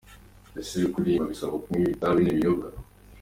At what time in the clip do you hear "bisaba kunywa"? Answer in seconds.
1.33-1.83